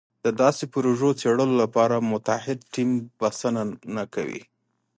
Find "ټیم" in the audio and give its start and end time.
2.73-2.89